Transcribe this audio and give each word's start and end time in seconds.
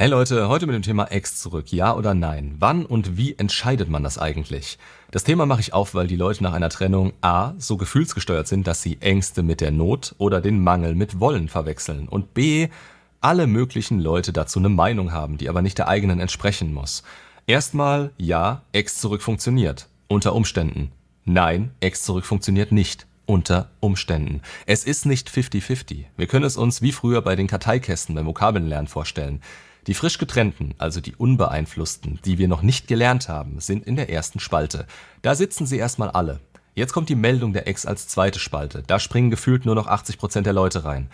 Hey 0.00 0.08
Leute, 0.08 0.48
heute 0.48 0.66
mit 0.66 0.74
dem 0.74 0.80
Thema 0.80 1.12
Ex 1.12 1.36
zurück. 1.36 1.70
Ja 1.72 1.94
oder 1.94 2.14
nein? 2.14 2.54
Wann 2.58 2.86
und 2.86 3.18
wie 3.18 3.34
entscheidet 3.36 3.90
man 3.90 4.02
das 4.02 4.16
eigentlich? 4.16 4.78
Das 5.10 5.24
Thema 5.24 5.44
mache 5.44 5.60
ich 5.60 5.74
auf, 5.74 5.94
weil 5.94 6.06
die 6.06 6.16
Leute 6.16 6.42
nach 6.42 6.54
einer 6.54 6.70
Trennung 6.70 7.12
a. 7.20 7.52
so 7.58 7.76
gefühlsgesteuert 7.76 8.48
sind, 8.48 8.66
dass 8.66 8.80
sie 8.80 8.96
Ängste 9.02 9.42
mit 9.42 9.60
der 9.60 9.72
Not 9.72 10.14
oder 10.16 10.40
den 10.40 10.64
Mangel 10.64 10.94
mit 10.94 11.20
Wollen 11.20 11.48
verwechseln 11.50 12.08
und 12.08 12.32
b. 12.32 12.70
alle 13.20 13.46
möglichen 13.46 14.00
Leute 14.00 14.32
dazu 14.32 14.58
eine 14.58 14.70
Meinung 14.70 15.12
haben, 15.12 15.36
die 15.36 15.50
aber 15.50 15.60
nicht 15.60 15.76
der 15.76 15.88
eigenen 15.88 16.18
entsprechen 16.18 16.72
muss. 16.72 17.02
Erstmal 17.46 18.10
ja, 18.16 18.62
Ex 18.72 19.02
zurück 19.02 19.20
funktioniert. 19.20 19.86
Unter 20.08 20.34
Umständen. 20.34 20.92
Nein, 21.26 21.72
Ex 21.80 22.04
zurück 22.04 22.24
funktioniert 22.24 22.72
nicht 22.72 23.06
unter 23.26 23.70
Umständen. 23.80 24.40
Es 24.64 24.84
ist 24.84 25.04
nicht 25.04 25.28
50-50. 25.28 26.06
Wir 26.16 26.26
können 26.26 26.46
es 26.46 26.56
uns 26.56 26.80
wie 26.80 26.90
früher 26.90 27.20
bei 27.20 27.36
den 27.36 27.46
Karteikästen 27.48 28.14
beim 28.14 28.26
Vokabelnlernen 28.26 28.88
vorstellen. 28.88 29.42
Die 29.86 29.94
frisch 29.94 30.18
getrennten, 30.18 30.74
also 30.78 31.00
die 31.00 31.16
unbeeinflussten, 31.16 32.20
die 32.24 32.38
wir 32.38 32.48
noch 32.48 32.62
nicht 32.62 32.86
gelernt 32.86 33.28
haben, 33.28 33.60
sind 33.60 33.86
in 33.86 33.96
der 33.96 34.10
ersten 34.10 34.40
Spalte. 34.40 34.86
Da 35.22 35.34
sitzen 35.34 35.66
sie 35.66 35.78
erstmal 35.78 36.10
alle. 36.10 36.40
Jetzt 36.74 36.92
kommt 36.92 37.08
die 37.08 37.14
Meldung 37.14 37.52
der 37.52 37.66
Ex 37.66 37.86
als 37.86 38.08
zweite 38.08 38.38
Spalte. 38.38 38.82
Da 38.86 38.98
springen 38.98 39.30
gefühlt 39.30 39.66
nur 39.66 39.74
noch 39.74 39.88
80% 39.88 40.42
der 40.42 40.52
Leute 40.52 40.84
rein. 40.84 41.08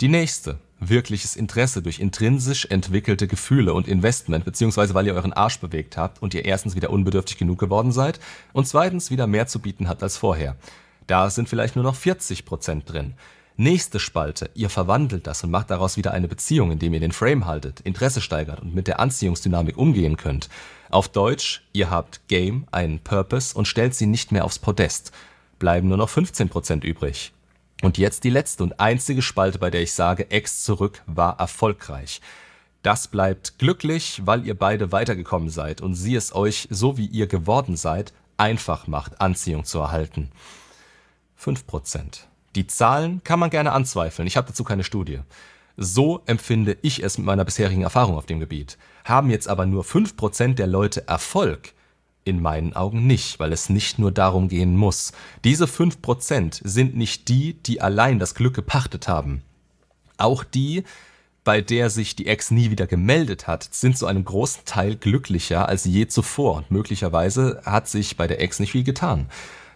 Die 0.00 0.08
nächste, 0.08 0.58
wirkliches 0.80 1.36
Interesse 1.36 1.82
durch 1.82 2.00
intrinsisch 2.00 2.66
entwickelte 2.66 3.28
Gefühle 3.28 3.74
und 3.74 3.86
Investment, 3.86 4.44
beziehungsweise 4.44 4.94
weil 4.94 5.06
ihr 5.06 5.14
euren 5.14 5.32
Arsch 5.32 5.60
bewegt 5.60 5.96
habt 5.96 6.22
und 6.22 6.34
ihr 6.34 6.44
erstens 6.44 6.74
wieder 6.74 6.90
unbedürftig 6.90 7.38
genug 7.38 7.58
geworden 7.58 7.92
seid 7.92 8.18
und 8.52 8.66
zweitens 8.66 9.10
wieder 9.10 9.26
mehr 9.26 9.46
zu 9.46 9.60
bieten 9.60 9.88
habt 9.88 10.02
als 10.02 10.16
vorher. 10.16 10.56
Da 11.06 11.30
sind 11.30 11.48
vielleicht 11.48 11.76
nur 11.76 11.84
noch 11.84 11.96
40% 11.96 12.84
drin. 12.84 13.14
Nächste 13.56 14.00
Spalte, 14.00 14.50
ihr 14.54 14.70
verwandelt 14.70 15.26
das 15.26 15.44
und 15.44 15.50
macht 15.50 15.70
daraus 15.70 15.98
wieder 15.98 16.12
eine 16.12 16.26
Beziehung, 16.26 16.72
indem 16.72 16.94
ihr 16.94 17.00
den 17.00 17.12
Frame 17.12 17.44
haltet, 17.44 17.80
Interesse 17.80 18.22
steigert 18.22 18.60
und 18.60 18.74
mit 18.74 18.88
der 18.88 18.98
Anziehungsdynamik 18.98 19.76
umgehen 19.76 20.16
könnt. 20.16 20.48
Auf 20.90 21.08
Deutsch, 21.08 21.62
ihr 21.72 21.90
habt 21.90 22.26
Game, 22.28 22.66
einen 22.72 23.00
Purpose 23.00 23.56
und 23.56 23.68
stellt 23.68 23.94
sie 23.94 24.06
nicht 24.06 24.32
mehr 24.32 24.46
aufs 24.46 24.58
Podest. 24.58 25.12
Bleiben 25.58 25.88
nur 25.88 25.98
noch 25.98 26.08
15% 26.08 26.82
übrig. 26.82 27.32
Und 27.82 27.98
jetzt 27.98 28.24
die 28.24 28.30
letzte 28.30 28.62
und 28.62 28.80
einzige 28.80 29.20
Spalte, 29.20 29.58
bei 29.58 29.70
der 29.70 29.82
ich 29.82 29.92
sage, 29.92 30.30
Ex 30.30 30.64
zurück 30.64 31.02
war 31.06 31.38
erfolgreich. 31.38 32.22
Das 32.82 33.06
bleibt 33.08 33.58
glücklich, 33.58 34.22
weil 34.24 34.46
ihr 34.46 34.58
beide 34.58 34.92
weitergekommen 34.92 35.50
seid 35.50 35.80
und 35.80 35.94
sie 35.94 36.14
es 36.14 36.34
euch, 36.34 36.68
so 36.70 36.96
wie 36.96 37.06
ihr 37.06 37.26
geworden 37.26 37.76
seid, 37.76 38.12
einfach 38.38 38.86
macht, 38.86 39.20
Anziehung 39.20 39.64
zu 39.64 39.78
erhalten. 39.78 40.30
5%. 41.40 42.31
Die 42.54 42.66
Zahlen 42.66 43.22
kann 43.24 43.38
man 43.38 43.50
gerne 43.50 43.72
anzweifeln, 43.72 44.28
ich 44.28 44.36
habe 44.36 44.48
dazu 44.48 44.62
keine 44.62 44.84
Studie. 44.84 45.20
So 45.78 46.20
empfinde 46.26 46.76
ich 46.82 47.02
es 47.02 47.16
mit 47.16 47.26
meiner 47.26 47.46
bisherigen 47.46 47.82
Erfahrung 47.82 48.16
auf 48.16 48.26
dem 48.26 48.40
Gebiet. 48.40 48.76
Haben 49.04 49.30
jetzt 49.30 49.48
aber 49.48 49.64
nur 49.64 49.84
5% 49.84 50.54
der 50.54 50.66
Leute 50.66 51.08
Erfolg? 51.08 51.72
In 52.24 52.40
meinen 52.40 52.76
Augen 52.76 53.06
nicht, 53.06 53.40
weil 53.40 53.52
es 53.52 53.68
nicht 53.68 53.98
nur 53.98 54.12
darum 54.12 54.48
gehen 54.48 54.76
muss. 54.76 55.12
Diese 55.44 55.64
5% 55.64 56.60
sind 56.62 56.94
nicht 56.94 57.28
die, 57.28 57.54
die 57.54 57.80
allein 57.80 58.18
das 58.18 58.34
Glück 58.34 58.54
gepachtet 58.54 59.08
haben. 59.08 59.42
Auch 60.18 60.44
die, 60.44 60.84
bei 61.42 61.62
der 61.62 61.90
sich 61.90 62.14
die 62.14 62.26
Ex 62.26 62.52
nie 62.52 62.70
wieder 62.70 62.86
gemeldet 62.86 63.48
hat, 63.48 63.66
sind 63.72 63.98
zu 63.98 64.06
einem 64.06 64.24
großen 64.24 64.64
Teil 64.66 64.94
glücklicher 64.94 65.68
als 65.68 65.84
je 65.84 66.06
zuvor 66.06 66.58
und 66.58 66.70
möglicherweise 66.70 67.62
hat 67.64 67.88
sich 67.88 68.16
bei 68.16 68.28
der 68.28 68.40
Ex 68.40 68.60
nicht 68.60 68.72
viel 68.72 68.84
getan 68.84 69.26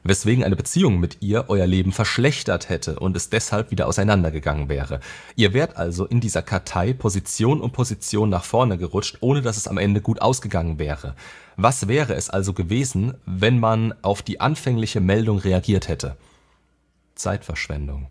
weswegen 0.09 0.45
eine 0.45 0.57
Beziehung 0.57 1.01
mit 1.01 1.19
ihr 1.21 1.47
euer 1.49 1.67
Leben 1.67 1.93
verschlechtert 1.93 2.69
hätte 2.69 2.99
und 2.99 3.17
es 3.17 3.31
deshalb 3.31 3.71
wieder 3.71 3.87
auseinandergegangen 3.87 4.69
wäre. 4.69 5.01
Ihr 5.35 5.53
wärt 5.53 5.77
also 5.77 6.07
in 6.07 6.21
dieser 6.21 6.43
Kartei 6.43 6.93
Position 6.93 7.61
um 7.61 7.73
Position 7.73 8.29
nach 8.29 8.45
vorne 8.45 8.79
gerutscht, 8.79 9.19
ohne 9.21 9.43
dass 9.43 9.57
es 9.57 9.69
am 9.69 9.79
Ende 9.79 10.01
gut 10.01 10.21
ausgegangen 10.23 10.79
wäre. 10.79 11.15
Was 11.57 11.89
wäre 11.89 12.15
es 12.15 12.31
also 12.31 12.53
gewesen, 12.53 13.15
wenn 13.25 13.59
man 13.59 13.95
auf 14.03 14.23
die 14.23 14.41
anfängliche 14.41 15.01
Meldung 15.01 15.39
reagiert 15.39 15.89
hätte? 15.89 16.17
Zeitverschwendung. 17.15 18.09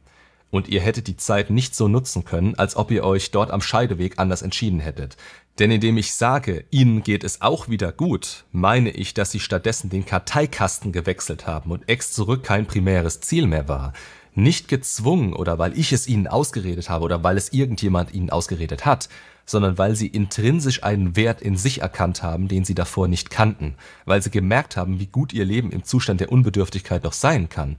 Und 0.52 0.68
ihr 0.68 0.82
hättet 0.82 1.08
die 1.08 1.18
Zeit 1.18 1.50
nicht 1.50 1.76
so 1.76 1.88
nutzen 1.88 2.24
können, 2.24 2.56
als 2.56 2.76
ob 2.76 2.90
ihr 2.90 3.04
euch 3.04 3.32
dort 3.32 3.52
am 3.52 3.62
Scheideweg 3.62 4.20
anders 4.20 4.42
entschieden 4.42 4.80
hättet. 4.80 5.18
Denn 5.60 5.72
indem 5.72 5.98
ich 5.98 6.14
sage, 6.14 6.66
ihnen 6.70 7.02
geht 7.02 7.24
es 7.24 7.42
auch 7.42 7.70
wieder 7.70 7.94
gut, 7.94 8.44
meine 8.52 8.90
ich, 8.90 9.14
dass 9.14 9.32
sie 9.32 9.40
stattdessen 9.40 9.90
den 9.90 10.06
Karteikasten 10.06 10.92
gewechselt 10.92 11.48
haben 11.48 11.72
und 11.72 11.88
Ex 11.88 12.12
zurück 12.12 12.44
kein 12.44 12.66
primäres 12.66 13.22
Ziel 13.22 13.48
mehr 13.48 13.70
war. 13.70 13.94
Nicht 14.34 14.68
gezwungen 14.68 15.34
oder 15.34 15.58
weil 15.58 15.78
ich 15.80 15.94
es 15.94 16.08
ihnen 16.08 16.28
ausgeredet 16.28 16.90
habe 16.90 17.06
oder 17.06 17.24
weil 17.24 17.38
es 17.38 17.54
irgendjemand 17.54 18.14
ihnen 18.14 18.32
ausgeredet 18.32 18.86
hat, 18.86 19.08
sondern 19.46 19.78
weil 19.78 19.96
sie 19.96 20.08
intrinsisch 20.08 20.84
einen 20.84 21.16
Wert 21.16 21.42
in 21.42 21.56
sich 21.56 21.82
erkannt 21.82 22.22
haben, 22.22 22.50
den 22.50 22.66
sie 22.66 22.76
davor 22.76 23.08
nicht 23.08 23.30
kannten, 23.30 23.76
weil 24.04 24.22
sie 24.22 24.32
gemerkt 24.32 24.76
haben, 24.76 25.00
wie 25.00 25.08
gut 25.08 25.32
ihr 25.32 25.46
Leben 25.46 25.72
im 25.72 25.86
Zustand 25.86 26.20
der 26.20 26.34
Unbedürftigkeit 26.34 27.06
noch 27.06 27.14
sein 27.14 27.48
kann. 27.48 27.78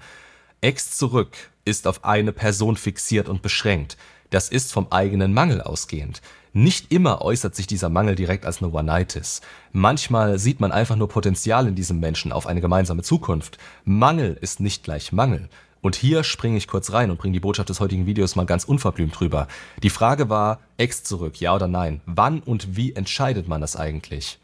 Ex 0.63 0.97
zurück 0.97 1.37
ist 1.67 1.87
auf 1.87 2.05
eine 2.05 2.33
Person 2.33 2.77
fixiert 2.77 3.29
und 3.29 3.43
beschränkt. 3.43 3.99
Das 4.31 4.49
ist 4.49 4.73
vom 4.73 4.89
eigenen 4.91 5.33
Mangel 5.33 5.61
ausgehend. 5.61 6.21
Nicht 6.53 6.91
immer 6.91 7.21
äußert 7.21 7.55
sich 7.55 7.67
dieser 7.67 7.91
Mangel 7.91 8.15
direkt 8.15 8.47
als 8.47 8.63
eine 8.63 8.73
One-Nightis. 8.73 9.43
Manchmal 9.73 10.39
sieht 10.39 10.59
man 10.59 10.73
einfach 10.73 10.97
nur 10.97 11.09
Potenzial 11.09 11.69
in 11.69 11.75
diesem 11.75 12.01
Menschen 12.01 12.33
auf 12.33 12.47
eine 12.47 12.63
gemeinsame 12.63 13.03
Zukunft. 13.03 13.59
Mangel 13.85 14.39
ist 14.41 14.61
nicht 14.61 14.83
gleich 14.83 15.13
Mangel. 15.13 15.51
Und 15.83 15.95
hier 15.95 16.25
springe 16.25 16.57
ich 16.57 16.67
kurz 16.67 16.93
rein 16.93 17.11
und 17.11 17.19
bringe 17.19 17.35
die 17.35 17.41
Botschaft 17.41 17.69
des 17.69 17.79
heutigen 17.79 18.07
Videos 18.07 18.37
mal 18.37 18.47
ganz 18.47 18.65
unverblümt 18.65 19.21
rüber. 19.21 19.47
Die 19.83 19.91
Frage 19.91 20.29
war, 20.29 20.61
Ex 20.79 21.05
zurück, 21.05 21.41
ja 21.41 21.55
oder 21.55 21.69
nein? 21.69 22.01
Wann 22.07 22.41
und 22.41 22.77
wie 22.77 22.95
entscheidet 22.95 23.49
man 23.49 23.61
das 23.61 23.77
eigentlich? 23.77 24.39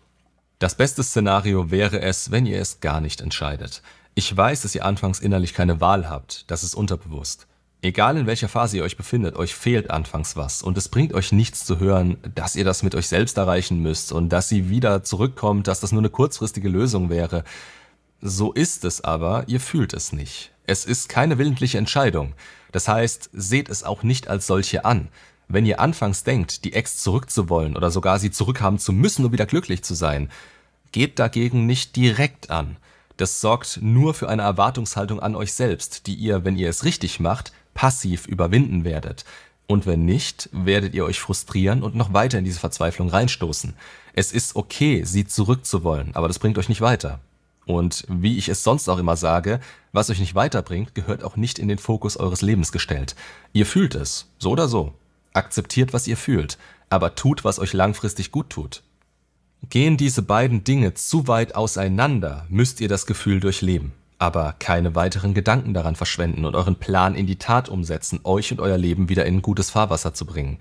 Das 0.59 0.77
beste 0.77 1.03
Szenario 1.03 1.71
wäre 1.71 2.01
es, 2.01 2.31
wenn 2.31 2.47
ihr 2.47 2.61
es 2.61 2.79
gar 2.81 3.01
nicht 3.01 3.21
entscheidet. 3.21 3.83
Ich 4.15 4.37
weiß, 4.37 4.63
dass 4.63 4.75
ihr 4.75 4.85
anfangs 4.85 5.19
innerlich 5.19 5.55
keine 5.55 5.81
Wahl 5.81 6.09
habt, 6.09 6.49
das 6.51 6.63
ist 6.63 6.75
unterbewusst. 6.75 7.47
Egal 7.85 8.17
in 8.17 8.27
welcher 8.27 8.49
Phase 8.49 8.77
ihr 8.77 8.85
euch 8.85 8.97
befindet, 8.97 9.35
euch 9.35 9.57
fehlt 9.57 9.91
anfangs 9.91 10.37
was 10.37 10.63
und 10.63 10.79
es 10.79 10.89
bringt 10.89 11.13
euch 11.15 11.33
nichts 11.33 11.65
zu 11.65 11.81
hören, 11.81 12.17
dass 12.33 12.55
ihr 12.55 12.65
das 12.65 12.85
mit 12.85 12.95
euch 12.95 13.09
selbst 13.09 13.37
erreichen 13.37 13.81
müsst 13.81 14.13
und 14.13 14.29
dass 14.29 14.49
sie 14.49 14.71
wieder 14.71 15.03
zurückkommt, 15.03 15.67
dass 15.67 15.81
das 15.81 15.91
nur 15.91 16.01
eine 16.01 16.09
kurzfristige 16.09 16.69
Lösung 16.69 17.11
wäre. 17.11 17.43
So 18.21 18.53
ist 18.53 18.85
es 18.85 19.03
aber, 19.03 19.43
ihr 19.49 19.59
fühlt 19.59 19.95
es 19.95 20.13
nicht. 20.13 20.53
Es 20.65 20.85
ist 20.85 21.09
keine 21.09 21.39
willentliche 21.39 21.77
Entscheidung. 21.77 22.35
Das 22.71 22.87
heißt, 22.87 23.31
seht 23.33 23.69
es 23.69 23.83
auch 23.83 24.05
nicht 24.05 24.29
als 24.29 24.47
solche 24.47 24.85
an. 24.85 25.09
Wenn 25.49 25.67
ihr 25.67 25.81
anfangs 25.81 26.23
denkt, 26.23 26.65
die 26.65 26.75
Ex 26.75 26.99
zurückzuwollen 26.99 27.77
oder 27.77 27.91
sogar 27.91 28.21
sie 28.21 28.31
zurückhaben 28.31 28.79
zu 28.79 28.93
müssen, 28.93 29.25
um 29.25 29.33
wieder 29.33 29.45
glücklich 29.45 29.83
zu 29.83 29.95
sein, 29.95 30.31
geht 30.93 31.19
dagegen 31.19 31.67
nicht 31.67 31.97
direkt 31.97 32.49
an. 32.49 32.77
Das 33.17 33.41
sorgt 33.41 33.81
nur 33.83 34.15
für 34.15 34.29
eine 34.29 34.43
Erwartungshaltung 34.43 35.19
an 35.19 35.35
euch 35.35 35.53
selbst, 35.53 36.07
die 36.07 36.15
ihr, 36.15 36.45
wenn 36.45 36.57
ihr 36.57 36.71
es 36.71 36.85
richtig 36.85 37.19
macht, 37.19 37.53
passiv 37.75 38.27
überwinden 38.27 38.85
werdet. 38.85 39.25
Und 39.67 39.87
wenn 39.87 40.05
nicht, 40.05 40.49
werdet 40.53 40.95
ihr 40.95 41.05
euch 41.05 41.21
frustrieren 41.21 41.83
und 41.83 41.95
noch 41.95 42.13
weiter 42.13 42.39
in 42.39 42.45
diese 42.45 42.61
Verzweiflung 42.61 43.09
reinstoßen. 43.09 43.75
Es 44.13 44.33
ist 44.33 44.57
okay, 44.57 45.05
sie 45.05 45.27
zurückzuwollen, 45.27 46.15
aber 46.15 46.29
das 46.29 46.39
bringt 46.39 46.59
euch 46.59 46.69
nicht 46.69 46.81
weiter. 46.81 47.21
Und 47.65 48.05
wie 48.09 48.37
ich 48.39 48.49
es 48.49 48.65
sonst 48.65 48.89
auch 48.89 48.99
immer 48.99 49.17
sage, 49.17 49.61
was 49.93 50.11
euch 50.11 50.19
nicht 50.19 50.35
weiterbringt, 50.35 50.95
gehört 50.95 51.23
auch 51.23 51.37
nicht 51.37 51.59
in 51.59 51.69
den 51.69 51.79
Fokus 51.79 52.17
eures 52.17 52.43
Lebens 52.43 52.73
gestellt. 52.73 53.15
Ihr 53.53 53.67
fühlt 53.67 53.95
es, 53.95 54.27
so 54.39 54.51
oder 54.51 54.69
so. 54.69 54.93
Akzeptiert, 55.33 55.93
was 55.93 56.07
ihr 56.07 56.17
fühlt, 56.17 56.59
aber 56.91 57.15
tut, 57.15 57.45
was 57.45 57.59
euch 57.59 57.73
langfristig 57.73 58.33
gut 58.33 58.51
tut. 58.51 58.83
Gehen 59.71 59.97
diese 59.97 60.23
beiden 60.23 60.65
Dinge 60.65 60.95
zu 60.95 61.29
weit 61.29 61.55
auseinander, 61.55 62.47
müsst 62.51 62.81
ihr 62.81 62.89
das 62.89 63.07
Gefühl 63.07 63.39
durchleben 63.39 63.93
aber 64.23 64.55
keine 64.61 64.95
weiteren 64.95 65.35
Gedanken 65.35 65.75
daran 65.75 65.97
verschwenden 65.97 66.45
und 66.45 66.55
euren 66.55 66.77
Plan 66.77 67.17
in 67.17 67.27
die 67.27 67.41
Tat 67.41 67.69
umsetzen, 67.69 68.21
euch 68.23 68.53
und 68.53 68.61
euer 68.61 68.79
Leben 68.79 69.09
wieder 69.09 69.27
in 69.27 69.43
gutes 69.43 69.71
Fahrwasser 69.71 70.15
zu 70.15 70.27
bringen. 70.27 70.59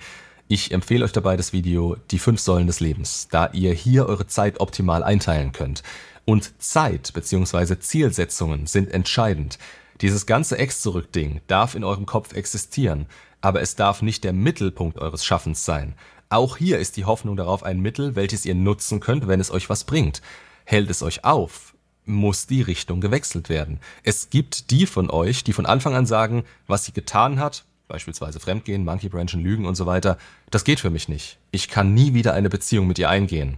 Ich 0.48 0.72
empfehle 0.72 1.06
euch 1.06 1.12
dabei 1.12 1.38
das 1.38 1.54
Video 1.54 1.96
Die 2.10 2.18
fünf 2.18 2.40
Säulen 2.40 2.66
des 2.66 2.80
Lebens, 2.80 3.28
da 3.30 3.52
ihr 3.54 3.72
hier 3.72 4.08
eure 4.08 4.26
Zeit 4.26 4.60
optimal 4.60 5.04
einteilen 5.04 5.52
könnt. 5.52 5.84
Und 6.26 6.60
Zeit 6.60 7.14
bzw. 7.14 7.78
Zielsetzungen 7.78 8.66
sind 8.66 8.90
entscheidend. 8.92 9.60
Dieses 10.02 10.26
ganze 10.26 10.58
Ex-Zurück-Ding 10.58 11.42
darf 11.46 11.76
in 11.76 11.84
eurem 11.84 12.08
Kopf 12.08 12.34
existieren, 12.34 13.06
aber 13.42 13.62
es 13.62 13.76
darf 13.76 14.02
nicht 14.02 14.24
der 14.24 14.34
Mittelpunkt 14.34 14.98
eures 14.98 15.24
Schaffens 15.24 15.66
sein. 15.66 15.94
Auch 16.30 16.58
hier 16.58 16.80
ist 16.80 16.98
die 16.98 17.06
Hoffnung 17.06 17.36
darauf 17.36 17.62
ein 17.62 17.80
Mittel, 17.80 18.16
welches 18.16 18.44
ihr 18.44 18.56
nutzen 18.56 19.02
könnt, 19.02 19.28
wenn 19.28 19.40
es 19.40 19.52
euch 19.52 19.70
was 19.70 19.84
bringt. 19.84 20.24
Hält 20.66 20.90
es 20.90 21.04
euch 21.04 21.26
auf, 21.26 21.71
muss 22.06 22.48
die 22.48 22.62
Richtung 22.62 23.02
gewechselt 23.02 23.50
werden. 23.50 23.80
Es 24.04 24.30
gibt 24.30 24.72
die 24.72 24.86
von 24.86 25.10
euch, 25.10 25.44
die 25.44 25.54
von 25.54 25.66
Anfang 25.66 25.96
an 25.96 26.06
sagen, 26.06 26.44
was 26.68 26.86
sie 26.86 26.94
getan 26.94 27.40
hat, 27.40 27.64
beispielsweise 27.88 28.40
Fremdgehen, 28.40 28.86
Monkey 28.86 29.10
Branchen, 29.10 29.42
Lügen 29.42 29.66
und 29.66 29.76
so 29.76 29.86
weiter, 29.86 30.18
das 30.50 30.64
geht 30.64 30.80
für 30.80 30.90
mich 30.90 31.10
nicht. 31.10 31.38
Ich 31.52 31.68
kann 31.68 31.94
nie 31.94 32.14
wieder 32.14 32.34
eine 32.34 32.50
Beziehung 32.50 32.88
mit 32.88 32.98
ihr 33.00 33.10
eingehen. 33.10 33.58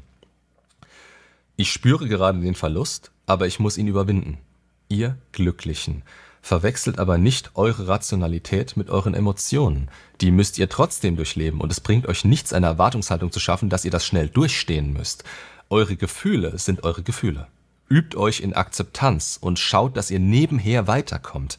Ich 1.56 1.72
spüre 1.72 2.07
gerade 2.07 2.40
den 2.40 2.56
Verlust, 2.56 3.12
aber 3.28 3.45
ich 3.45 3.60
muss 3.60 3.78
ihn 3.78 3.88
überwinden. 3.88 4.40
Ihr 4.89 5.18
Glücklichen. 5.31 6.01
Verwechselt 6.42 7.00
aber 7.00 7.18
nicht 7.18 7.51
eure 7.54 7.88
Rationalität 7.88 8.75
mit 8.75 8.89
euren 8.89 9.13
Emotionen. 9.13 9.89
Die 10.19 10.31
müsst 10.31 10.57
ihr 10.57 10.68
trotzdem 10.68 11.16
durchleben 11.16 11.62
und 11.62 11.72
es 11.72 11.80
bringt 11.80 12.07
euch 12.07 12.25
nichts, 12.25 12.51
eine 12.51 12.66
Erwartungshaltung 12.66 13.31
zu 13.31 13.39
schaffen, 13.39 13.69
dass 13.69 13.86
ihr 13.86 13.92
das 13.92 14.06
schnell 14.06 14.28
durchstehen 14.28 14.92
müsst. 14.92 15.24
Eure 15.69 15.96
Gefühle 15.96 16.57
sind 16.57 16.84
eure 16.84 17.04
Gefühle. 17.04 17.48
Übt 17.89 18.18
euch 18.18 18.39
in 18.39 18.53
Akzeptanz 18.53 19.38
und 19.39 19.59
schaut, 19.59 19.97
dass 19.97 20.12
ihr 20.12 20.19
nebenher 20.19 20.88
weiterkommt. 20.88 21.57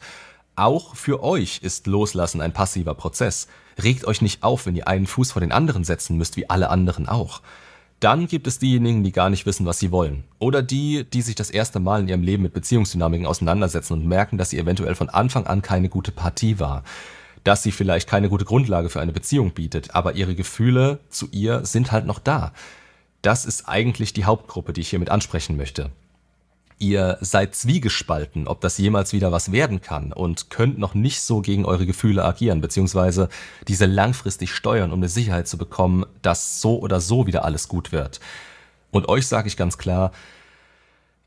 Auch 0.55 0.95
für 0.95 1.21
euch 1.21 1.59
ist 1.61 1.87
Loslassen 1.87 2.41
ein 2.41 2.53
passiver 2.53 2.93
Prozess. 2.93 3.47
Regt 3.81 4.05
euch 4.05 4.21
nicht 4.21 4.43
auf, 4.43 4.65
wenn 4.65 4.75
ihr 4.75 4.87
einen 4.87 5.07
Fuß 5.07 5.33
vor 5.33 5.41
den 5.41 5.51
anderen 5.51 5.83
setzen 5.83 6.17
müsst, 6.17 6.37
wie 6.37 6.49
alle 6.49 6.69
anderen 6.69 7.07
auch. 7.07 7.41
Dann 7.99 8.27
gibt 8.27 8.47
es 8.47 8.59
diejenigen, 8.59 9.03
die 9.03 9.11
gar 9.11 9.29
nicht 9.29 9.45
wissen, 9.45 9.65
was 9.65 9.79
sie 9.79 9.91
wollen. 9.91 10.23
Oder 10.39 10.61
die, 10.61 11.05
die 11.05 11.21
sich 11.21 11.35
das 11.35 11.49
erste 11.49 11.79
Mal 11.79 12.01
in 12.01 12.07
ihrem 12.07 12.23
Leben 12.23 12.43
mit 12.43 12.53
Beziehungsdynamiken 12.53 13.25
auseinandersetzen 13.25 13.93
und 13.93 14.05
merken, 14.05 14.37
dass 14.37 14.49
sie 14.49 14.59
eventuell 14.59 14.95
von 14.95 15.09
Anfang 15.09 15.47
an 15.47 15.61
keine 15.61 15.89
gute 15.89 16.11
Partie 16.11 16.59
war. 16.59 16.83
Dass 17.43 17.63
sie 17.63 17.71
vielleicht 17.71 18.09
keine 18.09 18.29
gute 18.29 18.45
Grundlage 18.45 18.89
für 18.89 19.01
eine 19.01 19.13
Beziehung 19.13 19.51
bietet, 19.51 19.95
aber 19.95 20.13
ihre 20.15 20.35
Gefühle 20.35 20.99
zu 21.09 21.27
ihr 21.31 21.65
sind 21.65 21.91
halt 21.91 22.05
noch 22.05 22.19
da. 22.19 22.53
Das 23.21 23.45
ist 23.45 23.67
eigentlich 23.67 24.13
die 24.13 24.25
Hauptgruppe, 24.25 24.73
die 24.73 24.81
ich 24.81 24.89
hiermit 24.89 25.09
ansprechen 25.09 25.57
möchte. 25.57 25.91
Ihr 26.77 27.17
seid 27.21 27.55
zwiegespalten, 27.55 28.47
ob 28.47 28.59
das 28.59 28.77
jemals 28.77 29.13
wieder 29.13 29.31
was 29.31 29.53
werden 29.53 29.81
kann 29.81 30.11
und 30.11 30.49
könnt 30.49 30.77
noch 30.77 30.93
nicht 30.93 31.21
so 31.21 31.41
gegen 31.41 31.63
eure 31.63 31.85
Gefühle 31.85 32.25
agieren, 32.25 32.59
beziehungsweise 32.59 33.29
diese 33.69 33.85
langfristig 33.85 34.53
steuern, 34.53 34.91
um 34.91 34.99
eine 34.99 35.07
Sicherheit 35.07 35.47
zu 35.47 35.57
bekommen, 35.57 36.05
dass 36.21 36.59
so 36.59 36.79
oder 36.79 36.99
so 36.99 37.27
wieder 37.27 37.45
alles 37.45 37.69
gut 37.69 37.93
wird. 37.93 38.19
Und 38.91 39.07
euch 39.07 39.27
sage 39.27 39.47
ich 39.47 39.55
ganz 39.55 39.77
klar, 39.77 40.11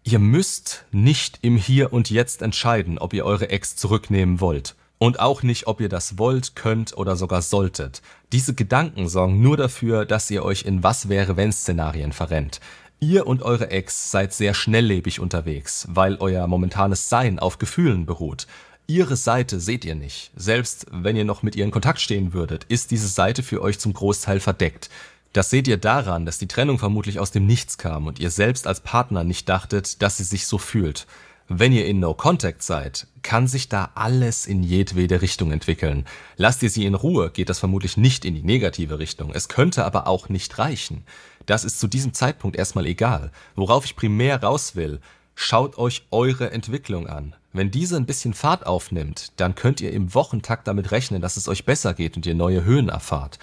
ihr 0.05 0.19
müsst 0.19 0.85
nicht 0.91 1.39
im 1.43 1.57
Hier 1.57 1.95
und 1.95 2.11
Jetzt 2.11 2.43
entscheiden, 2.43 2.99
ob 2.99 3.15
ihr 3.15 3.25
eure 3.25 3.49
Ex 3.49 3.75
zurücknehmen 3.77 4.41
wollt. 4.41 4.75
Und 4.99 5.21
auch 5.21 5.43
nicht, 5.43 5.67
ob 5.67 5.81
ihr 5.81 5.89
das 5.89 6.19
wollt, 6.19 6.57
könnt 6.57 6.97
oder 6.97 7.15
sogar 7.15 7.41
solltet. 7.41 8.03
Diese 8.33 8.55
Gedanken 8.55 9.09
sorgen 9.09 9.41
nur 9.41 9.57
dafür, 9.57 10.05
dass 10.05 10.31
ihr 10.31 10.45
euch 10.45 10.65
in 10.65 10.83
Was 10.83 11.09
wäre 11.09 11.37
wenn 11.37 11.53
Szenarien 11.53 12.13
verrennt. 12.13 12.61
Ihr 13.01 13.29
und 13.29 13.43
eure 13.43 13.71
Ex 13.71 14.11
seid 14.11 14.33
sehr 14.33 14.55
schnelllebig 14.55 15.21
unterwegs, 15.21 15.87
weil 15.89 16.17
euer 16.17 16.49
momentanes 16.49 17.09
Sein 17.09 17.39
auf 17.39 17.59
Gefühlen 17.59 18.07
beruht. 18.07 18.49
Ihre 18.89 19.15
Seite 19.15 19.61
seht 19.61 19.85
ihr 19.85 19.95
nicht. 19.95 20.33
Selbst 20.35 20.87
wenn 20.91 21.15
ihr 21.15 21.25
noch 21.25 21.45
mit 21.45 21.55
ihr 21.55 21.65
in 21.65 21.71
Kontakt 21.71 22.01
stehen 22.01 22.33
würdet, 22.33 22.65
ist 22.65 22.91
diese 22.91 23.07
Seite 23.07 23.45
für 23.45 23.63
euch 23.63 23.79
zum 23.79 23.93
Großteil 23.93 24.41
verdeckt. 24.41 24.91
Das 25.33 25.49
seht 25.49 25.69
ihr 25.69 25.77
daran, 25.77 26.27
dass 26.27 26.39
die 26.39 26.49
Trennung 26.49 26.81
vermutlich 26.81 27.21
aus 27.21 27.31
dem 27.31 27.47
Nichts 27.47 27.79
kam 27.79 28.09
und 28.09 28.19
ihr 28.19 28.31
selbst 28.31 28.67
als 28.67 28.81
Partner 28.81 29.23
nicht 29.23 29.49
dachtet, 29.49 30.03
dass 30.03 30.17
sie 30.17 30.25
sich 30.25 30.47
so 30.47 30.59
fühlt. 30.59 31.07
Wenn 31.51 31.73
ihr 31.73 31.87
in 31.87 32.01
No 32.01 32.15
Contact 32.15 32.63
seid, 32.63 33.07
kann 33.23 33.47
sich 33.47 33.69
da 33.69 33.91
alles 33.95 34.45
in 34.45 34.63
jedwede 34.63 35.23
Richtung 35.23 35.53
entwickeln. 35.53 36.05
Lasst 36.37 36.63
ihr 36.63 36.71
sie 36.71 36.85
in 36.85 36.95
Ruhe, 36.95 37.31
geht 37.31 37.49
das 37.49 37.59
vermutlich 37.59 37.97
nicht 37.97 38.25
in 38.25 38.35
die 38.35 38.43
negative 38.43 38.99
Richtung. 38.99 39.31
Es 39.33 39.49
könnte 39.49 39.85
aber 39.85 40.09
auch 40.09 40.29
nicht 40.29 40.59
reichen. 40.59 41.05
Das 41.49 41.65
ist 41.65 41.81
zu 41.81 41.87
diesem 41.87 42.13
Zeitpunkt 42.13 42.59
erstmal 42.59 42.85
egal. 42.85 43.33
Worauf 43.57 43.87
ich 43.87 43.97
primär 43.97 44.43
raus 44.43 44.77
will, 44.77 45.01
schaut 45.35 45.79
euch 45.79 46.07
eure 46.11 46.51
Entwicklung 46.51 47.07
an. 47.07 47.35
Wenn 47.55 47.71
diese 47.71 47.97
ein 47.97 48.05
bisschen 48.05 48.35
Fahrt 48.35 48.67
aufnimmt, 48.67 49.33
dann 49.37 49.55
könnt 49.55 49.81
ihr 49.81 49.91
im 49.93 50.13
Wochentakt 50.13 50.69
damit 50.69 50.91
rechnen, 50.91 51.23
dass 51.23 51.39
es 51.39 51.49
euch 51.49 51.65
besser 51.65 51.95
geht 51.95 52.17
und 52.17 52.27
ihr 52.27 52.35
neue 52.35 52.65
Höhen 52.65 52.91
erfahrt. 52.91 53.39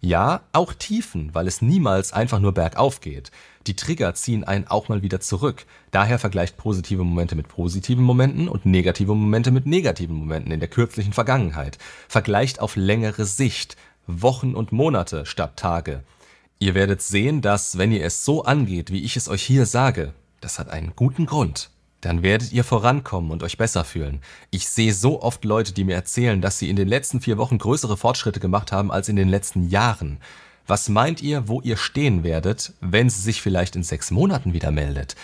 Ja, 0.00 0.42
auch 0.52 0.72
Tiefen, 0.72 1.34
weil 1.34 1.48
es 1.48 1.60
niemals 1.60 2.12
einfach 2.12 2.38
nur 2.38 2.54
bergauf 2.54 3.00
geht. 3.00 3.32
Die 3.66 3.74
Trigger 3.74 4.14
ziehen 4.14 4.44
einen 4.44 4.68
auch 4.68 4.88
mal 4.88 5.02
wieder 5.02 5.18
zurück. 5.18 5.66
Daher 5.90 6.20
vergleicht 6.20 6.58
positive 6.58 7.02
Momente 7.02 7.34
mit 7.34 7.48
positiven 7.48 8.04
Momenten 8.04 8.48
und 8.48 8.66
negative 8.66 9.16
Momente 9.16 9.50
mit 9.50 9.66
negativen 9.66 10.14
Momenten 10.14 10.52
in 10.52 10.60
der 10.60 10.68
kürzlichen 10.68 11.12
Vergangenheit. 11.12 11.76
Vergleicht 12.06 12.60
auf 12.60 12.76
längere 12.76 13.24
Sicht, 13.24 13.76
Wochen 14.06 14.54
und 14.54 14.70
Monate 14.70 15.26
statt 15.26 15.56
Tage. 15.56 16.04
Ihr 16.58 16.74
werdet 16.74 17.02
sehen, 17.02 17.40
dass, 17.40 17.78
wenn 17.78 17.92
ihr 17.92 18.04
es 18.04 18.24
so 18.24 18.44
angeht, 18.44 18.90
wie 18.90 19.04
ich 19.04 19.16
es 19.16 19.28
euch 19.28 19.42
hier 19.42 19.66
sage, 19.66 20.12
das 20.40 20.58
hat 20.58 20.68
einen 20.68 20.94
guten 20.96 21.26
Grund 21.26 21.70
dann 22.00 22.22
werdet 22.22 22.52
ihr 22.52 22.64
vorankommen 22.64 23.30
und 23.30 23.42
euch 23.42 23.58
besser 23.58 23.84
fühlen. 23.84 24.20
Ich 24.50 24.68
sehe 24.68 24.92
so 24.92 25.22
oft 25.22 25.44
Leute, 25.44 25.72
die 25.72 25.84
mir 25.84 25.96
erzählen, 25.96 26.40
dass 26.40 26.58
sie 26.58 26.70
in 26.70 26.76
den 26.76 26.88
letzten 26.88 27.20
vier 27.20 27.38
Wochen 27.38 27.58
größere 27.58 27.96
Fortschritte 27.96 28.40
gemacht 28.40 28.70
haben 28.70 28.92
als 28.92 29.08
in 29.08 29.16
den 29.16 29.28
letzten 29.28 29.68
Jahren. 29.68 30.18
Was 30.66 30.88
meint 30.88 31.22
ihr, 31.22 31.48
wo 31.48 31.60
ihr 31.60 31.76
stehen 31.76 32.22
werdet, 32.22 32.72
wenn 32.80 33.10
sie 33.10 33.22
sich 33.22 33.42
vielleicht 33.42 33.74
in 33.74 33.82
sechs 33.82 34.10
Monaten 34.10 34.52
wieder 34.52 34.70
meldet? 34.70 35.16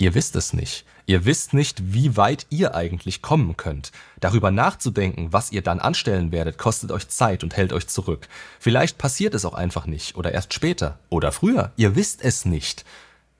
Ihr 0.00 0.14
wisst 0.14 0.34
es 0.34 0.54
nicht. 0.54 0.86
Ihr 1.04 1.26
wisst 1.26 1.52
nicht, 1.52 1.92
wie 1.92 2.16
weit 2.16 2.46
ihr 2.48 2.74
eigentlich 2.74 3.20
kommen 3.20 3.58
könnt. 3.58 3.92
Darüber 4.18 4.50
nachzudenken, 4.50 5.34
was 5.34 5.52
ihr 5.52 5.60
dann 5.60 5.78
anstellen 5.78 6.32
werdet, 6.32 6.56
kostet 6.56 6.90
euch 6.90 7.08
Zeit 7.08 7.44
und 7.44 7.54
hält 7.54 7.74
euch 7.74 7.86
zurück. 7.86 8.26
Vielleicht 8.58 8.96
passiert 8.96 9.34
es 9.34 9.44
auch 9.44 9.52
einfach 9.52 9.84
nicht 9.84 10.16
oder 10.16 10.32
erst 10.32 10.54
später 10.54 10.98
oder 11.10 11.32
früher. 11.32 11.72
Ihr 11.76 11.96
wisst 11.96 12.24
es 12.24 12.46
nicht. 12.46 12.86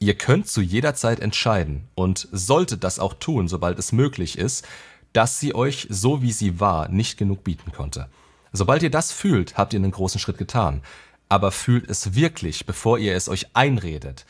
Ihr 0.00 0.18
könnt 0.18 0.48
zu 0.48 0.60
jeder 0.60 0.94
Zeit 0.94 1.20
entscheiden 1.20 1.88
und 1.94 2.28
solltet 2.30 2.84
das 2.84 2.98
auch 2.98 3.14
tun, 3.14 3.48
sobald 3.48 3.78
es 3.78 3.92
möglich 3.92 4.36
ist, 4.36 4.68
dass 5.14 5.40
sie 5.40 5.54
euch, 5.54 5.86
so 5.88 6.20
wie 6.20 6.32
sie 6.32 6.60
war, 6.60 6.90
nicht 6.90 7.16
genug 7.16 7.42
bieten 7.42 7.72
konnte. 7.72 8.10
Sobald 8.52 8.82
ihr 8.82 8.90
das 8.90 9.12
fühlt, 9.12 9.56
habt 9.56 9.72
ihr 9.72 9.78
einen 9.78 9.92
großen 9.92 10.20
Schritt 10.20 10.36
getan. 10.36 10.82
Aber 11.30 11.52
fühlt 11.52 11.88
es 11.88 12.14
wirklich, 12.14 12.66
bevor 12.66 12.98
ihr 12.98 13.14
es 13.14 13.30
euch 13.30 13.46
einredet. 13.54 14.26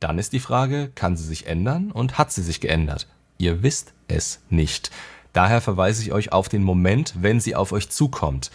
Dann 0.00 0.18
ist 0.18 0.32
die 0.32 0.40
Frage, 0.40 0.90
kann 0.94 1.16
sie 1.16 1.24
sich 1.24 1.46
ändern 1.46 1.90
und 1.90 2.18
hat 2.18 2.32
sie 2.32 2.42
sich 2.42 2.60
geändert? 2.60 3.08
Ihr 3.38 3.62
wisst 3.62 3.92
es 4.08 4.40
nicht. 4.50 4.90
Daher 5.32 5.60
verweise 5.60 6.02
ich 6.02 6.12
euch 6.12 6.32
auf 6.32 6.48
den 6.48 6.62
Moment, 6.62 7.14
wenn 7.20 7.40
sie 7.40 7.54
auf 7.54 7.72
euch 7.72 7.90
zukommt. 7.90 8.50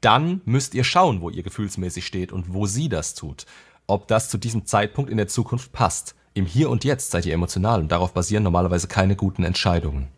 Dann 0.00 0.40
müsst 0.44 0.74
ihr 0.74 0.84
schauen, 0.84 1.20
wo 1.20 1.30
ihr 1.30 1.42
gefühlsmäßig 1.42 2.06
steht 2.06 2.32
und 2.32 2.52
wo 2.52 2.66
sie 2.66 2.88
das 2.88 3.14
tut 3.14 3.46
ob 3.88 4.06
das 4.06 4.28
zu 4.28 4.38
diesem 4.38 4.66
Zeitpunkt 4.66 5.10
in 5.10 5.16
der 5.16 5.28
Zukunft 5.28 5.72
passt. 5.72 6.14
Im 6.34 6.46
Hier 6.46 6.70
und 6.70 6.84
Jetzt 6.84 7.10
seid 7.10 7.26
ihr 7.26 7.34
emotional 7.34 7.80
und 7.80 7.90
darauf 7.90 8.12
basieren 8.12 8.44
normalerweise 8.44 8.86
keine 8.86 9.16
guten 9.16 9.42
Entscheidungen. 9.42 10.08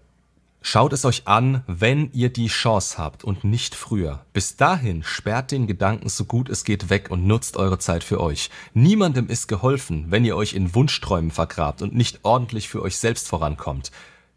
Schaut 0.62 0.92
es 0.92 1.06
euch 1.06 1.26
an, 1.26 1.64
wenn 1.66 2.10
ihr 2.12 2.28
die 2.28 2.48
Chance 2.48 2.98
habt 2.98 3.24
und 3.24 3.44
nicht 3.44 3.74
früher. 3.74 4.26
Bis 4.34 4.56
dahin 4.56 5.02
sperrt 5.02 5.52
den 5.52 5.66
Gedanken 5.66 6.10
so 6.10 6.26
gut 6.26 6.50
es 6.50 6.64
geht 6.64 6.90
weg 6.90 7.10
und 7.10 7.26
nutzt 7.26 7.56
eure 7.56 7.78
Zeit 7.78 8.04
für 8.04 8.20
euch. 8.20 8.50
Niemandem 8.74 9.28
ist 9.28 9.48
geholfen, 9.48 10.06
wenn 10.10 10.24
ihr 10.24 10.36
euch 10.36 10.52
in 10.52 10.74
Wunschträumen 10.74 11.30
vergrabt 11.30 11.80
und 11.80 11.94
nicht 11.94 12.20
ordentlich 12.24 12.68
für 12.68 12.82
euch 12.82 12.98
selbst 12.98 13.26
vorankommt. 13.26 13.90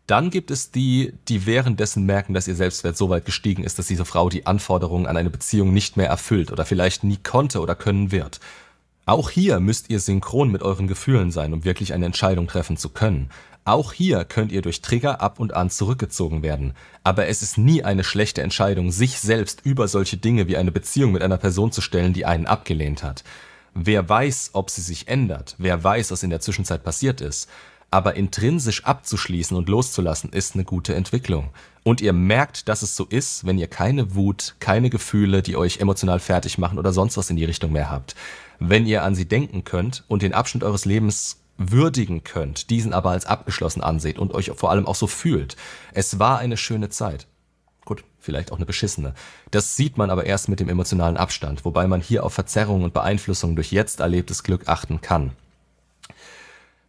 Dann 0.07 0.29
gibt 0.29 0.49
es 0.49 0.71
die, 0.71 1.13
die 1.27 1.45
währenddessen 1.45 2.05
merken, 2.05 2.33
dass 2.33 2.47
ihr 2.47 2.55
Selbstwert 2.55 2.95
so 2.95 3.09
weit 3.09 3.25
gestiegen 3.25 3.63
ist, 3.63 3.77
dass 3.77 3.87
diese 3.87 4.05
Frau 4.05 4.29
die 4.29 4.45
Anforderungen 4.45 5.07
an 5.07 5.17
eine 5.17 5.29
Beziehung 5.29 5.73
nicht 5.73 5.97
mehr 5.97 6.07
erfüllt 6.07 6.51
oder 6.51 6.65
vielleicht 6.65 7.03
nie 7.03 7.17
konnte 7.17 7.59
oder 7.59 7.75
können 7.75 8.11
wird. 8.11 8.39
Auch 9.05 9.29
hier 9.29 9.59
müsst 9.59 9.89
ihr 9.89 9.99
synchron 9.99 10.49
mit 10.49 10.61
euren 10.61 10.87
Gefühlen 10.87 11.31
sein, 11.31 11.53
um 11.53 11.65
wirklich 11.65 11.93
eine 11.93 12.05
Entscheidung 12.05 12.47
treffen 12.47 12.77
zu 12.77 12.89
können. 12.89 13.29
Auch 13.65 13.93
hier 13.93 14.25
könnt 14.25 14.51
ihr 14.51 14.61
durch 14.61 14.81
Trigger 14.81 15.21
ab 15.21 15.39
und 15.39 15.53
an 15.53 15.69
zurückgezogen 15.69 16.43
werden. 16.43 16.73
Aber 17.03 17.27
es 17.27 17.41
ist 17.41 17.57
nie 17.57 17.83
eine 17.83 18.03
schlechte 18.03 18.41
Entscheidung, 18.41 18.91
sich 18.91 19.19
selbst 19.19 19.61
über 19.63 19.87
solche 19.87 20.17
Dinge 20.17 20.47
wie 20.47 20.57
eine 20.57 20.71
Beziehung 20.71 21.13
mit 21.13 21.21
einer 21.21 21.37
Person 21.37 21.71
zu 21.71 21.79
stellen, 21.79 22.11
die 22.11 22.25
einen 22.25 22.45
abgelehnt 22.45 23.03
hat. 23.03 23.23
Wer 23.73 24.07
weiß, 24.07 24.51
ob 24.53 24.69
sie 24.69 24.81
sich 24.81 25.07
ändert, 25.07 25.55
wer 25.57 25.81
weiß, 25.81 26.11
was 26.11 26.23
in 26.23 26.29
der 26.29 26.41
Zwischenzeit 26.41 26.83
passiert 26.83 27.21
ist. 27.21 27.49
Aber 27.89 28.15
intrinsisch 28.15 28.83
abzuschließen 28.83 29.55
und 29.55 29.69
loszulassen 29.69 30.31
ist 30.31 30.55
eine 30.55 30.65
gute 30.65 30.95
Entwicklung. 30.95 31.51
Und 31.83 32.01
ihr 32.01 32.13
merkt, 32.13 32.67
dass 32.67 32.81
es 32.81 32.95
so 32.95 33.05
ist, 33.05 33.45
wenn 33.45 33.59
ihr 33.59 33.67
keine 33.67 34.15
Wut, 34.15 34.55
keine 34.59 34.89
Gefühle, 34.89 35.41
die 35.41 35.55
euch 35.55 35.79
emotional 35.79 36.19
fertig 36.19 36.57
machen 36.57 36.79
oder 36.79 36.91
sonst 36.91 37.17
was 37.17 37.29
in 37.29 37.35
die 37.35 37.45
Richtung 37.45 37.71
mehr 37.71 37.91
habt 37.91 38.15
wenn 38.69 38.85
ihr 38.85 39.03
an 39.03 39.15
sie 39.15 39.27
denken 39.27 39.63
könnt 39.63 40.03
und 40.07 40.21
den 40.21 40.33
Abschnitt 40.33 40.63
eures 40.63 40.85
Lebens 40.85 41.42
würdigen 41.57 42.23
könnt, 42.23 42.69
diesen 42.69 42.93
aber 42.93 43.11
als 43.11 43.25
abgeschlossen 43.25 43.81
anseht 43.81 44.19
und 44.19 44.33
euch 44.33 44.51
vor 44.55 44.71
allem 44.71 44.87
auch 44.87 44.95
so 44.95 45.07
fühlt. 45.07 45.55
Es 45.93 46.19
war 46.19 46.39
eine 46.39 46.57
schöne 46.57 46.89
Zeit. 46.89 47.27
Gut, 47.85 48.03
vielleicht 48.19 48.51
auch 48.51 48.57
eine 48.57 48.65
beschissene. 48.65 49.13
Das 49.51 49.75
sieht 49.75 49.97
man 49.97 50.09
aber 50.09 50.25
erst 50.25 50.49
mit 50.49 50.59
dem 50.59 50.69
emotionalen 50.69 51.17
Abstand, 51.17 51.65
wobei 51.65 51.87
man 51.87 52.01
hier 52.01 52.23
auf 52.23 52.33
Verzerrungen 52.33 52.85
und 52.85 52.93
Beeinflussungen 52.93 53.55
durch 53.55 53.71
jetzt 53.71 53.99
erlebtes 53.99 54.43
Glück 54.43 54.67
achten 54.67 55.01
kann. 55.01 55.33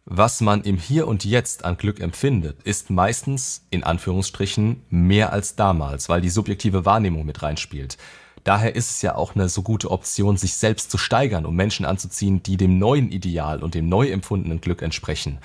Was 0.05 0.39
man 0.39 0.61
im 0.61 0.77
Hier 0.77 1.07
und 1.07 1.25
Jetzt 1.25 1.65
an 1.65 1.77
Glück 1.77 1.99
empfindet, 1.99 2.61
ist 2.63 2.91
meistens, 2.91 3.65
in 3.71 3.83
Anführungsstrichen, 3.83 4.83
mehr 4.91 5.33
als 5.33 5.55
damals, 5.55 6.09
weil 6.09 6.21
die 6.21 6.29
subjektive 6.29 6.85
Wahrnehmung 6.85 7.25
mit 7.25 7.41
reinspielt. 7.41 7.97
Daher 8.45 8.75
ist 8.75 8.91
es 8.91 9.01
ja 9.01 9.15
auch 9.15 9.35
eine 9.35 9.49
so 9.49 9.63
gute 9.63 9.91
Option, 9.91 10.37
sich 10.37 10.53
selbst 10.53 10.91
zu 10.91 10.97
steigern, 10.97 11.47
um 11.47 11.55
Menschen 11.55 11.83
anzuziehen, 11.83 12.43
die 12.43 12.57
dem 12.57 12.77
neuen 12.77 13.11
Ideal 13.11 13.61
und 13.61 13.73
dem 13.73 13.89
neu 13.89 14.07
empfundenen 14.07 14.61
Glück 14.61 14.83
entsprechen. 14.83 15.39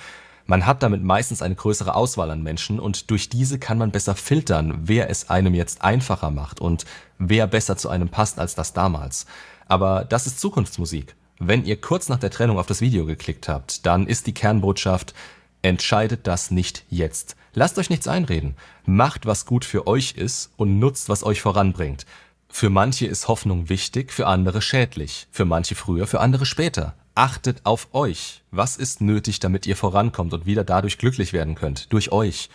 Man 0.45 0.65
hat 0.67 0.83
damit 0.83 1.03
meistens 1.03 1.41
eine 1.41 1.55
größere 1.55 1.95
Auswahl 1.95 2.29
an 2.29 2.43
Menschen 2.43 2.79
und 2.79 3.09
durch 3.09 3.27
diese 3.27 3.57
kann 3.57 3.79
man 3.79 3.91
besser 3.91 4.15
filtern, 4.15 4.81
wer 4.83 5.09
es 5.09 5.29
einem 5.31 5.55
jetzt 5.55 5.81
einfacher 5.81 6.29
macht 6.29 6.61
und 6.61 6.85
wer 7.17 7.47
besser 7.47 7.75
zu 7.75 7.89
einem 7.89 8.09
passt 8.09 8.39
als 8.39 8.53
das 8.53 8.73
damals. 8.73 9.25
Aber 9.67 10.05
das 10.05 10.27
ist 10.27 10.39
Zukunftsmusik. 10.39 11.15
Wenn 11.39 11.65
ihr 11.65 11.81
kurz 11.81 12.07
nach 12.07 12.19
der 12.19 12.29
Trennung 12.29 12.59
auf 12.59 12.67
das 12.67 12.81
Video 12.81 13.07
geklickt 13.07 13.49
habt, 13.49 13.85
dann 13.87 14.05
ist 14.05 14.27
die 14.27 14.33
Kernbotschaft, 14.33 15.15
Entscheidet 15.63 16.25
das 16.25 16.49
nicht 16.49 16.85
jetzt. 16.89 17.35
Lasst 17.53 17.77
euch 17.77 17.91
nichts 17.91 18.07
einreden. 18.07 18.55
Macht, 18.85 19.27
was 19.27 19.45
gut 19.45 19.63
für 19.63 19.85
euch 19.85 20.13
ist 20.13 20.51
und 20.57 20.79
nutzt, 20.79 21.07
was 21.07 21.23
euch 21.23 21.41
voranbringt. 21.41 22.07
Für 22.51 22.69
manche 22.69 23.07
ist 23.07 23.27
Hoffnung 23.27 23.69
wichtig, 23.69 24.11
für 24.11 24.27
andere 24.27 24.61
schädlich. 24.61 25.27
Für 25.31 25.45
manche 25.45 25.75
früher, 25.75 26.05
für 26.05 26.19
andere 26.19 26.45
später. 26.45 26.93
Achtet 27.15 27.61
auf 27.65 27.87
euch. 27.93 28.43
Was 28.51 28.77
ist 28.77 29.01
nötig, 29.01 29.39
damit 29.39 29.65
ihr 29.65 29.75
vorankommt 29.75 30.33
und 30.33 30.45
wieder 30.45 30.63
dadurch 30.63 30.97
glücklich 30.97 31.33
werden 31.33 31.55
könnt? 31.55 31.91
Durch 31.91 32.11
euch. 32.11 32.49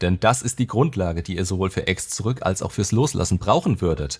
Denn 0.00 0.18
das 0.18 0.42
ist 0.42 0.58
die 0.58 0.66
Grundlage, 0.66 1.22
die 1.22 1.36
ihr 1.36 1.44
sowohl 1.44 1.70
für 1.70 1.86
Ex 1.86 2.08
zurück 2.08 2.40
als 2.42 2.62
auch 2.62 2.72
fürs 2.72 2.92
Loslassen 2.92 3.38
brauchen 3.38 3.80
würdet. 3.80 4.18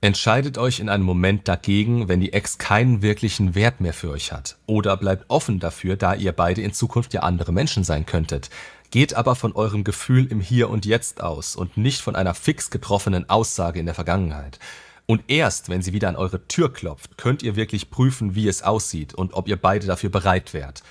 Entscheidet 0.00 0.58
euch 0.58 0.80
in 0.80 0.88
einem 0.88 1.04
Moment 1.04 1.46
dagegen, 1.46 2.08
wenn 2.08 2.18
die 2.18 2.32
Ex 2.32 2.58
keinen 2.58 3.02
wirklichen 3.02 3.54
Wert 3.54 3.80
mehr 3.80 3.94
für 3.94 4.10
euch 4.10 4.32
hat. 4.32 4.56
Oder 4.66 4.96
bleibt 4.96 5.26
offen 5.28 5.60
dafür, 5.60 5.96
da 5.96 6.14
ihr 6.14 6.32
beide 6.32 6.60
in 6.60 6.72
Zukunft 6.72 7.14
ja 7.14 7.20
andere 7.20 7.52
Menschen 7.52 7.84
sein 7.84 8.04
könntet. 8.04 8.50
Geht 8.92 9.14
aber 9.14 9.36
von 9.36 9.54
eurem 9.54 9.84
Gefühl 9.84 10.26
im 10.26 10.42
Hier 10.42 10.68
und 10.68 10.84
Jetzt 10.84 11.22
aus 11.22 11.56
und 11.56 11.78
nicht 11.78 12.02
von 12.02 12.14
einer 12.14 12.34
fix 12.34 12.68
getroffenen 12.68 13.26
Aussage 13.30 13.80
in 13.80 13.86
der 13.86 13.94
Vergangenheit. 13.94 14.58
Und 15.06 15.22
erst, 15.28 15.70
wenn 15.70 15.80
sie 15.80 15.94
wieder 15.94 16.10
an 16.10 16.16
eure 16.16 16.46
Tür 16.46 16.70
klopft, 16.70 17.16
könnt 17.16 17.42
ihr 17.42 17.56
wirklich 17.56 17.90
prüfen, 17.90 18.34
wie 18.34 18.46
es 18.46 18.62
aussieht 18.62 19.14
und 19.14 19.32
ob 19.32 19.48
ihr 19.48 19.56
beide 19.56 19.86
dafür 19.86 20.10
bereit 20.10 20.52
wärt. 20.52 20.82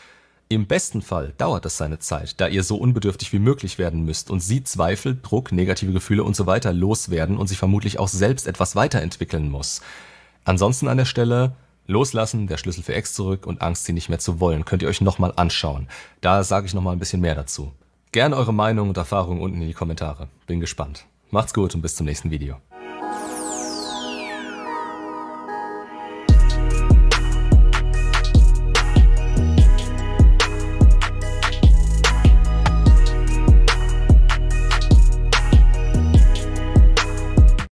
Im 0.50 0.66
besten 0.66 1.04
Fall 1.04 1.36
dauert 1.38 1.64
es 1.68 1.78
seine 1.78 2.00
Zeit, 2.00 2.42
da 2.42 2.48
ihr 2.48 2.64
so 2.64 2.78
unbedürftig 2.78 3.32
wie 3.34 3.40
möglich 3.40 3.78
werden 3.78 4.04
müsst 4.04 4.32
und 4.32 4.40
sie 4.40 4.64
Zweifel, 4.64 5.20
Druck, 5.22 5.52
negative 5.52 5.94
Gefühle 5.94 6.24
und 6.24 6.36
so 6.36 6.44
loswerden 6.46 7.38
und 7.38 7.50
sich 7.50 7.60
vermutlich 7.60 8.00
auch 8.00 8.08
selbst 8.08 8.48
etwas 8.48 8.76
weiterentwickeln 8.76 9.48
muss. 9.48 9.84
Ansonsten 10.44 10.88
an 10.88 10.98
der 10.98 11.06
Stelle 11.06 11.56
Loslassen, 11.86 12.48
der 12.48 12.58
Schlüssel 12.58 12.84
für 12.84 12.96
Ex 12.96 13.14
zurück 13.14 13.46
und 13.46 13.62
Angst, 13.62 13.86
sie 13.86 13.94
nicht 13.94 14.10
mehr 14.10 14.18
zu 14.18 14.40
wollen, 14.40 14.66
könnt 14.66 14.82
ihr 14.82 14.90
euch 14.90 15.02
nochmal 15.02 15.34
anschauen. 15.36 15.88
Da 16.22 16.44
sage 16.44 16.66
ich 16.66 16.74
nochmal 16.74 16.96
ein 16.96 17.00
bisschen 17.00 17.22
mehr 17.22 17.36
dazu. 17.36 17.72
Gerne 18.12 18.36
eure 18.36 18.54
Meinung 18.54 18.90
und 18.90 18.98
Erfahrung 18.98 19.40
unten 19.40 19.62
in 19.62 19.68
die 19.68 19.74
Kommentare. 19.74 20.28
Bin 20.46 20.60
gespannt. 20.60 21.06
Macht's 21.30 21.54
gut 21.54 21.76
und 21.76 21.82
bis 21.82 21.96
zum 21.96 22.06
nächsten 22.06 22.30
Video. 22.30 22.58